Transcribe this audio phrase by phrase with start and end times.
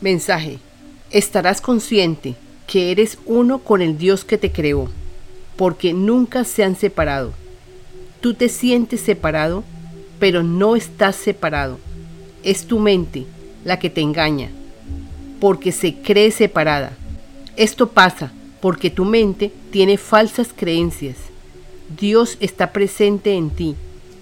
[0.00, 0.58] Mensaje.
[1.10, 2.34] Estarás consciente
[2.66, 4.88] que eres uno con el Dios que te creó,
[5.56, 7.32] porque nunca se han separado.
[8.22, 9.62] Tú te sientes separado,
[10.18, 11.78] pero no estás separado.
[12.42, 13.26] Es tu mente
[13.64, 14.48] la que te engaña,
[15.38, 16.92] porque se cree separada.
[17.56, 21.16] Esto pasa porque tu mente tiene falsas creencias.
[21.98, 23.74] Dios está presente en ti,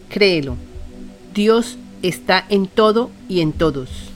[0.08, 0.56] créelo.
[1.34, 4.07] Dios está en todo y en todos.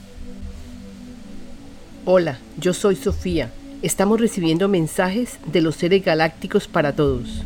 [2.05, 3.49] Hola, yo soy Sofía.
[3.81, 7.43] Estamos recibiendo mensajes de los seres galácticos para todos.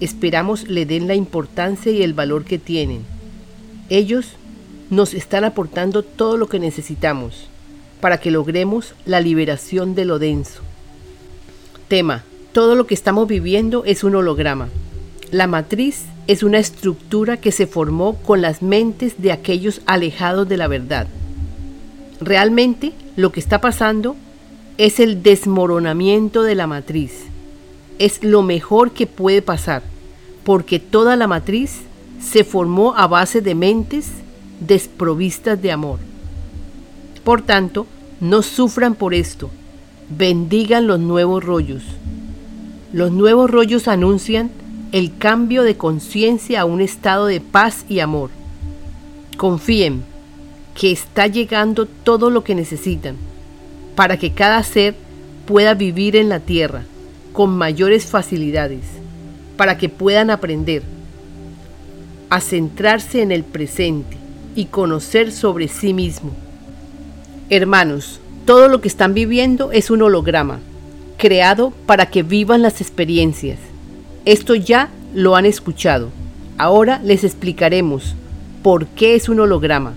[0.00, 3.02] Esperamos le den la importancia y el valor que tienen.
[3.90, 4.30] Ellos
[4.88, 7.48] nos están aportando todo lo que necesitamos
[8.00, 10.62] para que logremos la liberación de lo denso.
[11.88, 12.24] Tema.
[12.52, 14.68] Todo lo que estamos viviendo es un holograma.
[15.30, 20.56] La matriz es una estructura que se formó con las mentes de aquellos alejados de
[20.56, 21.08] la verdad.
[22.22, 24.14] Realmente lo que está pasando
[24.76, 27.24] es el desmoronamiento de la matriz.
[27.98, 29.82] Es lo mejor que puede pasar,
[30.44, 31.80] porque toda la matriz
[32.20, 34.06] se formó a base de mentes
[34.60, 35.98] desprovistas de amor.
[37.24, 37.88] Por tanto,
[38.20, 39.50] no sufran por esto,
[40.16, 41.82] bendigan los nuevos rollos.
[42.92, 44.48] Los nuevos rollos anuncian
[44.92, 48.30] el cambio de conciencia a un estado de paz y amor.
[49.36, 50.04] Confíen
[50.78, 53.16] que está llegando todo lo que necesitan
[53.96, 54.94] para que cada ser
[55.44, 56.84] pueda vivir en la tierra
[57.32, 58.84] con mayores facilidades,
[59.56, 60.84] para que puedan aprender
[62.30, 64.16] a centrarse en el presente
[64.54, 66.30] y conocer sobre sí mismo.
[67.50, 70.60] Hermanos, todo lo que están viviendo es un holograma,
[71.16, 73.58] creado para que vivan las experiencias.
[74.24, 76.10] Esto ya lo han escuchado.
[76.56, 78.14] Ahora les explicaremos
[78.62, 79.94] por qué es un holograma.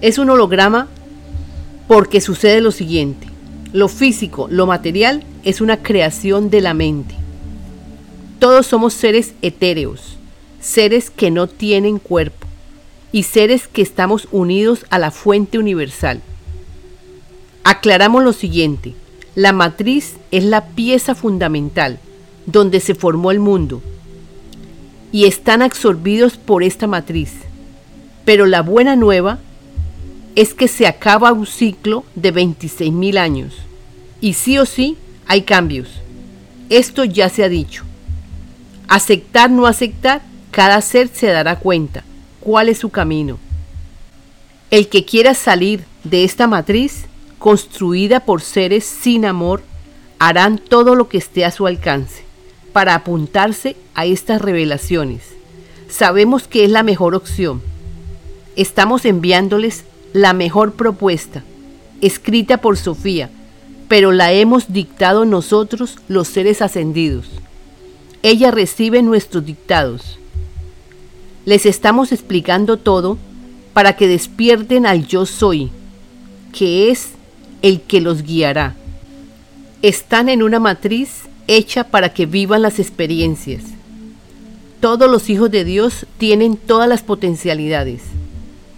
[0.00, 0.88] Es un holograma
[1.88, 3.28] porque sucede lo siguiente.
[3.72, 7.14] Lo físico, lo material, es una creación de la mente.
[8.38, 10.16] Todos somos seres etéreos,
[10.60, 12.46] seres que no tienen cuerpo
[13.12, 16.20] y seres que estamos unidos a la fuente universal.
[17.64, 18.94] Aclaramos lo siguiente.
[19.34, 21.98] La matriz es la pieza fundamental
[22.46, 23.82] donde se formó el mundo
[25.12, 27.32] y están absorbidos por esta matriz.
[28.24, 29.38] Pero la buena nueva
[30.36, 33.54] es que se acaba un ciclo de 26.000 años
[34.20, 35.88] y sí o sí hay cambios.
[36.68, 37.84] Esto ya se ha dicho.
[38.86, 42.04] Aceptar, no aceptar, cada ser se dará cuenta
[42.40, 43.38] cuál es su camino.
[44.70, 47.06] El que quiera salir de esta matriz
[47.38, 49.62] construida por seres sin amor,
[50.18, 52.24] harán todo lo que esté a su alcance
[52.72, 55.22] para apuntarse a estas revelaciones.
[55.88, 57.62] Sabemos que es la mejor opción.
[58.56, 59.84] Estamos enviándoles
[60.16, 61.44] la mejor propuesta,
[62.00, 63.28] escrita por Sofía,
[63.86, 67.26] pero la hemos dictado nosotros los seres ascendidos.
[68.22, 70.18] Ella recibe nuestros dictados.
[71.44, 73.18] Les estamos explicando todo
[73.74, 75.70] para que despierten al yo soy,
[76.50, 77.10] que es
[77.60, 78.74] el que los guiará.
[79.82, 83.64] Están en una matriz hecha para que vivan las experiencias.
[84.80, 88.00] Todos los hijos de Dios tienen todas las potencialidades,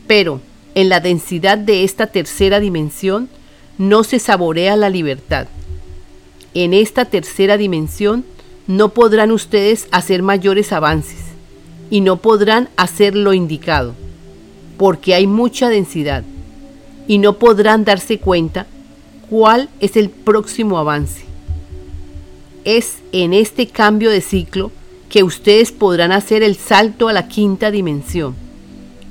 [0.09, 0.41] pero
[0.78, 3.28] en la densidad de esta tercera dimensión
[3.78, 5.48] no se saborea la libertad.
[6.54, 8.24] En esta tercera dimensión
[8.68, 11.18] no podrán ustedes hacer mayores avances
[11.90, 13.96] y no podrán hacer lo indicado,
[14.76, 16.22] porque hay mucha densidad
[17.08, 18.68] y no podrán darse cuenta
[19.28, 21.24] cuál es el próximo avance.
[22.64, 24.70] Es en este cambio de ciclo
[25.08, 28.36] que ustedes podrán hacer el salto a la quinta dimensión,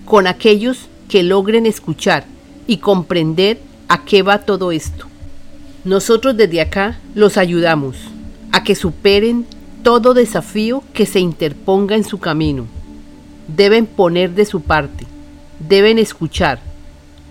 [0.06, 2.26] con aquellos que logren escuchar
[2.68, 5.06] y comprender a qué va todo esto.
[5.84, 7.98] Nosotros desde acá los ayudamos
[8.52, 9.46] a que superen
[9.84, 12.66] todo desafío que se interponga en su camino.
[13.48, 15.06] Deben poner de su parte,
[15.60, 16.60] deben escuchar,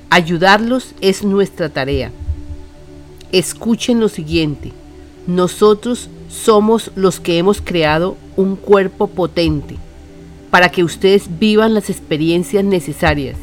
[0.08, 2.12] Ayudarlos es nuestra tarea.
[3.32, 4.72] Escuchen lo siguiente.
[5.26, 9.76] Nosotros somos los que hemos creado un cuerpo potente
[10.50, 13.36] para que ustedes vivan las experiencias necesarias,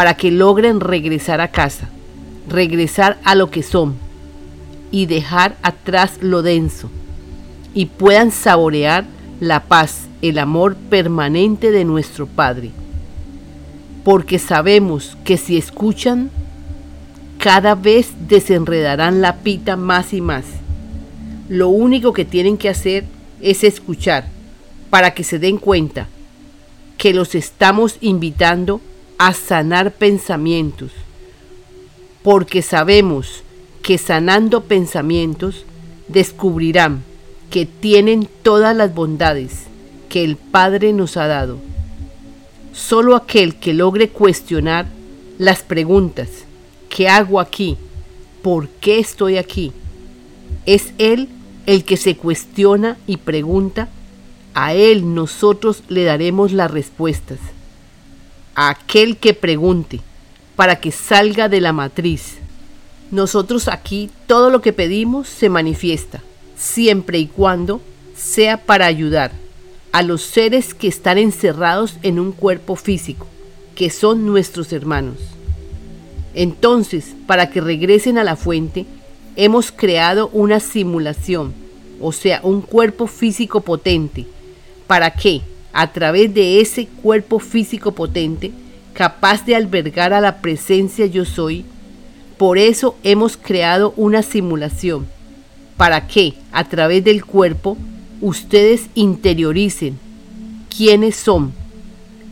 [0.00, 1.90] para que logren regresar a casa,
[2.48, 3.96] regresar a lo que son
[4.90, 6.90] y dejar atrás lo denso
[7.74, 9.04] y puedan saborear
[9.40, 12.70] la paz, el amor permanente de nuestro Padre
[14.02, 16.30] porque sabemos que si escuchan,
[17.36, 20.46] cada vez desenredarán la pita más y más.
[21.50, 23.04] Lo único que tienen que hacer
[23.42, 24.28] es escuchar
[24.88, 26.08] para que se den cuenta
[26.96, 28.80] que los estamos invitando
[29.20, 30.92] a sanar pensamientos,
[32.22, 33.42] porque sabemos
[33.82, 35.66] que sanando pensamientos
[36.08, 37.02] descubrirán
[37.50, 39.64] que tienen todas las bondades
[40.08, 41.58] que el Padre nos ha dado.
[42.72, 44.86] Solo aquel que logre cuestionar
[45.36, 46.28] las preguntas,
[46.88, 47.76] ¿qué hago aquí?
[48.40, 49.72] ¿Por qué estoy aquí?
[50.64, 51.28] Es Él
[51.66, 53.90] el que se cuestiona y pregunta,
[54.54, 57.38] a Él nosotros le daremos las respuestas.
[58.62, 60.02] Aquel que pregunte,
[60.54, 62.34] para que salga de la matriz.
[63.10, 66.20] Nosotros aquí todo lo que pedimos se manifiesta,
[66.58, 67.80] siempre y cuando
[68.14, 69.32] sea para ayudar
[69.92, 73.26] a los seres que están encerrados en un cuerpo físico,
[73.74, 75.16] que son nuestros hermanos.
[76.34, 78.84] Entonces, para que regresen a la fuente,
[79.36, 81.54] hemos creado una simulación,
[81.98, 84.26] o sea, un cuerpo físico potente,
[84.86, 85.40] para que,
[85.72, 88.52] a través de ese cuerpo físico potente,
[88.92, 91.64] capaz de albergar a la presencia yo soy,
[92.36, 95.06] por eso hemos creado una simulación,
[95.76, 97.76] para que, a través del cuerpo,
[98.20, 99.98] ustedes interioricen
[100.74, 101.52] quiénes son.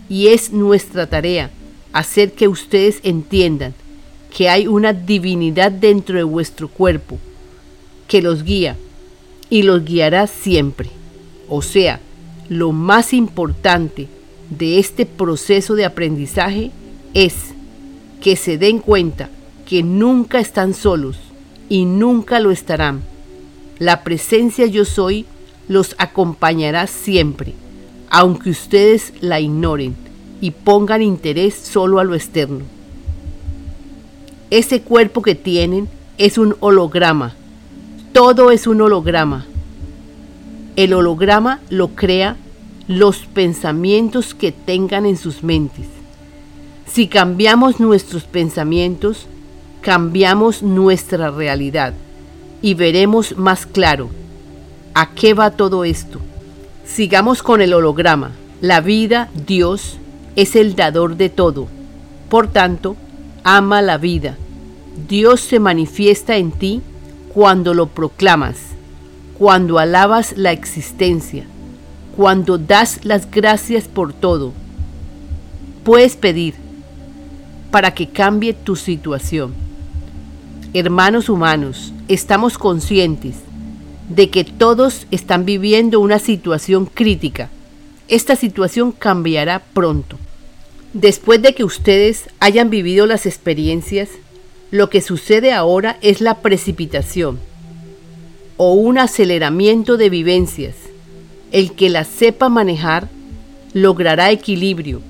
[0.08, 1.50] Y es nuestra tarea
[1.92, 3.74] hacer que ustedes entiendan
[4.34, 7.18] que hay una divinidad dentro de vuestro cuerpo
[8.06, 8.76] que los guía
[9.50, 10.90] y los guiará siempre.
[11.48, 12.00] O sea,
[12.48, 14.08] lo más importante
[14.50, 16.70] de este proceso de aprendizaje
[17.14, 17.34] es
[18.20, 19.28] que se den cuenta
[19.66, 21.18] que nunca están solos
[21.68, 23.02] y nunca lo estarán.
[23.78, 25.26] La presencia yo soy
[25.68, 27.54] los acompañará siempre,
[28.10, 29.94] aunque ustedes la ignoren
[30.40, 32.64] y pongan interés solo a lo externo.
[34.50, 37.34] Ese cuerpo que tienen es un holograma.
[38.14, 39.46] Todo es un holograma.
[40.78, 42.36] El holograma lo crea
[42.86, 45.86] los pensamientos que tengan en sus mentes.
[46.86, 49.26] Si cambiamos nuestros pensamientos,
[49.80, 51.94] cambiamos nuestra realidad
[52.62, 54.08] y veremos más claro
[54.94, 56.20] a qué va todo esto.
[56.86, 58.30] Sigamos con el holograma.
[58.60, 59.98] La vida, Dios,
[60.36, 61.66] es el dador de todo.
[62.28, 62.94] Por tanto,
[63.42, 64.36] ama la vida.
[65.08, 66.82] Dios se manifiesta en ti
[67.34, 68.67] cuando lo proclamas,
[69.38, 71.44] cuando alabas la existencia,
[72.16, 74.52] cuando das las gracias por todo.
[75.84, 76.54] Puedes pedir
[77.70, 79.54] para que cambie tu situación.
[80.74, 83.36] Hermanos humanos, estamos conscientes
[84.08, 87.48] de que todos están viviendo una situación crítica.
[88.08, 90.16] Esta situación cambiará pronto.
[90.94, 94.08] Después de que ustedes hayan vivido las experiencias,
[94.72, 97.38] lo que sucede ahora es la precipitación
[98.58, 100.74] o un aceleramiento de vivencias.
[101.50, 103.08] El que las sepa manejar
[103.72, 105.00] logrará equilibrio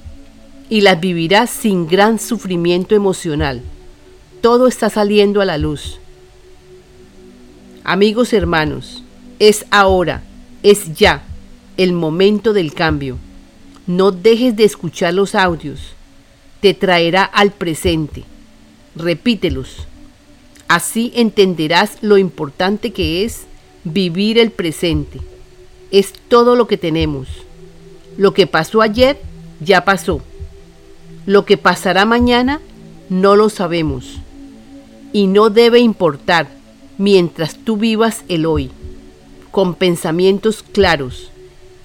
[0.70, 3.62] y las vivirá sin gran sufrimiento emocional.
[4.40, 5.98] Todo está saliendo a la luz.
[7.82, 9.02] Amigos hermanos,
[9.38, 10.22] es ahora,
[10.62, 11.22] es ya
[11.76, 13.16] el momento del cambio.
[13.86, 15.80] No dejes de escuchar los audios.
[16.60, 18.24] Te traerá al presente.
[18.94, 19.86] Repítelos.
[20.68, 23.46] Así entenderás lo importante que es
[23.84, 25.18] vivir el presente.
[25.90, 27.28] Es todo lo que tenemos.
[28.18, 29.18] Lo que pasó ayer
[29.60, 30.20] ya pasó.
[31.24, 32.60] Lo que pasará mañana
[33.08, 34.18] no lo sabemos.
[35.14, 36.48] Y no debe importar
[36.98, 38.70] mientras tú vivas el hoy,
[39.50, 41.30] con pensamientos claros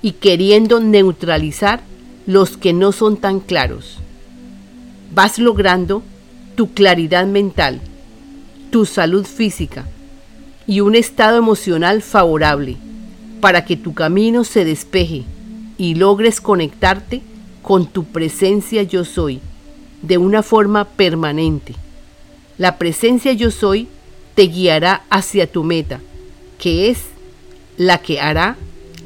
[0.01, 1.81] y queriendo neutralizar
[2.25, 3.99] los que no son tan claros.
[5.13, 6.03] Vas logrando
[6.55, 7.79] tu claridad mental,
[8.73, 9.85] tu salud física
[10.65, 12.75] y un estado emocional favorable
[13.39, 15.25] para que tu camino se despeje
[15.77, 17.21] y logres conectarte
[17.61, 19.41] con tu presencia yo soy
[20.01, 21.75] de una forma permanente.
[22.57, 23.89] La presencia yo soy
[24.33, 25.99] te guiará hacia tu meta,
[26.57, 26.97] que es
[27.77, 28.57] la que hará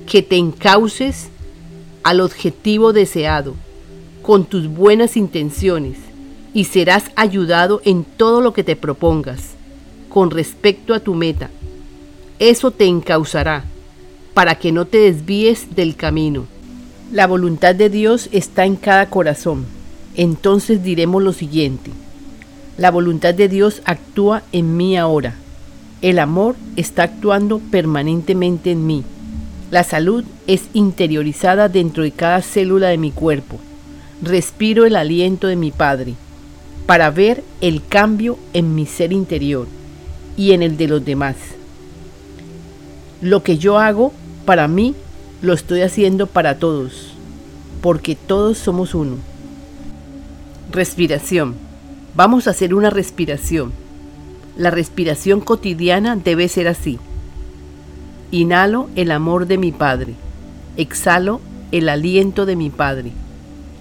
[0.10, 1.28] que te encauces
[2.04, 3.54] al objetivo deseado
[4.22, 5.98] con tus buenas intenciones
[6.54, 9.57] y serás ayudado en todo lo que te propongas
[10.10, 11.50] con respecto a tu meta.
[12.40, 13.66] Eso te encauzará
[14.34, 16.46] para que no te desvíes del camino.
[17.12, 19.66] La voluntad de Dios está en cada corazón.
[20.16, 21.90] Entonces diremos lo siguiente.
[22.78, 25.34] La voluntad de Dios actúa en mí ahora.
[26.04, 29.04] El amor está actuando permanentemente en mí.
[29.72, 33.58] La salud es interiorizada dentro de cada célula de mi cuerpo.
[34.22, 36.14] Respiro el aliento de mi Padre
[36.86, 39.68] para ver el cambio en mi ser interior
[40.38, 41.36] y en el de los demás.
[43.22, 44.14] Lo que yo hago
[44.46, 44.96] para mí
[45.42, 47.14] lo estoy haciendo para todos,
[47.82, 49.18] porque todos somos uno.
[50.72, 51.56] Respiración.
[52.16, 53.72] Vamos a hacer una respiración.
[54.56, 57.00] La respiración cotidiana debe ser así.
[58.32, 60.14] Inhalo el amor de mi Padre.
[60.78, 61.42] Exhalo
[61.72, 63.12] el aliento de mi Padre,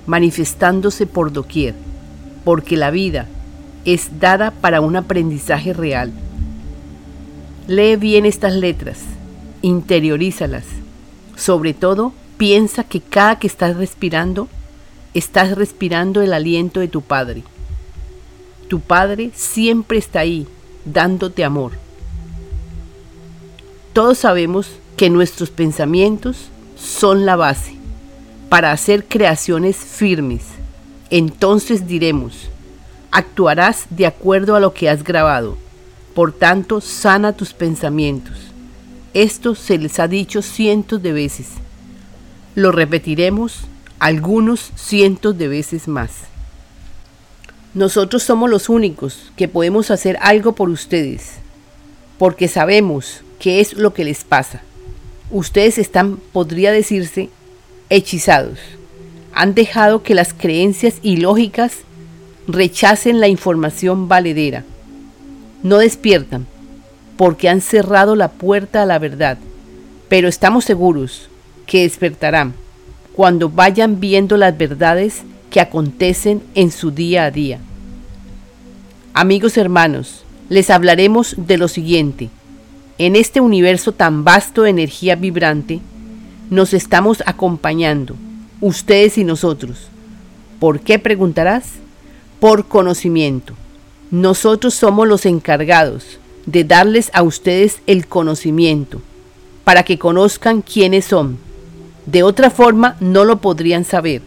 [0.06, 1.74] manifestándose por doquier,
[2.44, 3.26] porque la vida
[3.84, 6.12] es dada para un aprendizaje real.
[7.68, 9.00] Lee bien estas letras,
[9.60, 10.62] interiorízalas.
[11.34, 14.48] Sobre todo, piensa que cada que estás respirando,
[15.14, 17.42] estás respirando el aliento de tu Padre.
[18.68, 20.46] Tu Padre siempre está ahí,
[20.84, 21.72] dándote amor.
[23.92, 27.74] Todos sabemos que nuestros pensamientos son la base
[28.48, 30.44] para hacer creaciones firmes.
[31.10, 32.48] Entonces diremos,
[33.10, 35.65] actuarás de acuerdo a lo que has grabado.
[36.16, 38.38] Por tanto, sana tus pensamientos.
[39.12, 41.48] Esto se les ha dicho cientos de veces.
[42.54, 43.64] Lo repetiremos
[43.98, 46.12] algunos cientos de veces más.
[47.74, 51.32] Nosotros somos los únicos que podemos hacer algo por ustedes,
[52.18, 54.62] porque sabemos qué es lo que les pasa.
[55.30, 57.28] Ustedes están, podría decirse,
[57.90, 58.58] hechizados.
[59.34, 61.80] Han dejado que las creencias ilógicas
[62.48, 64.64] rechacen la información valedera.
[65.62, 66.46] No despiertan,
[67.16, 69.38] porque han cerrado la puerta a la verdad,
[70.08, 71.28] pero estamos seguros
[71.66, 72.54] que despertarán
[73.12, 77.58] cuando vayan viendo las verdades que acontecen en su día a día.
[79.14, 82.28] Amigos hermanos, les hablaremos de lo siguiente.
[82.98, 85.80] En este universo tan vasto de energía vibrante,
[86.50, 88.14] nos estamos acompañando,
[88.60, 89.88] ustedes y nosotros.
[90.60, 91.64] ¿Por qué preguntarás?
[92.38, 93.54] Por conocimiento.
[94.10, 99.00] Nosotros somos los encargados de darles a ustedes el conocimiento,
[99.64, 101.38] para que conozcan quiénes son.
[102.06, 104.22] De otra forma no lo podrían saber.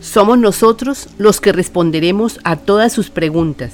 [0.00, 3.72] Somos nosotros los que responderemos a todas sus preguntas.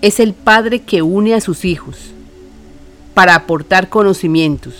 [0.00, 1.96] Es el Padre que une a sus hijos
[3.12, 4.74] para aportar conocimientos.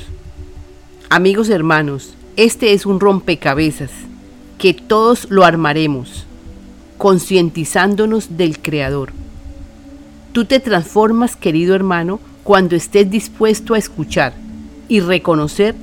[1.10, 3.90] Amigos hermanos, este es un rompecabezas
[4.58, 6.24] que todos lo armaremos,
[7.00, 9.12] concientizándonos del Creador.
[10.32, 14.34] Tú te transformas, querido hermano, cuando estés dispuesto a escuchar
[14.86, 15.74] y reconocer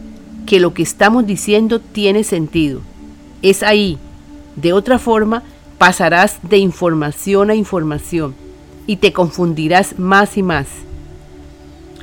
[0.45, 2.81] que lo que estamos diciendo tiene sentido.
[3.41, 3.97] Es ahí
[4.57, 5.41] de otra forma,
[5.79, 8.35] pasarás de información a información
[8.85, 10.67] y te confundirás más y más.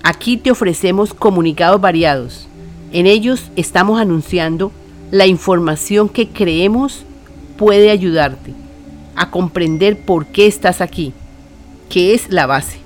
[0.02, 2.49] Aquí te ofrecemos comunicados variados.
[2.90, 4.73] En ellos estamos anunciando
[5.12, 7.04] la información que creemos
[7.56, 8.63] puede ayudarte
[9.16, 11.12] a comprender por qué estás aquí,
[11.88, 12.78] que es la base.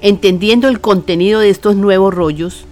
[0.00, 2.64] Entendiendo el contenido de estos nuevos rollos,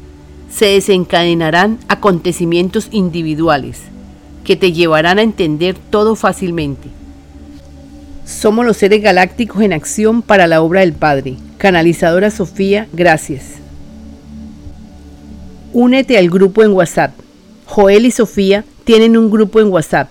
[0.51, 3.83] se desencadenarán acontecimientos individuales
[4.45, 6.89] que te llevarán a entender todo fácilmente.
[8.25, 11.37] Somos los seres galácticos en acción para la obra del Padre.
[11.59, 13.57] Canalizadora Sofía, gracias.
[15.75, 17.13] Únete al grupo en WhatsApp.
[17.67, 20.11] Joel y Sofía tienen un grupo en WhatsApp,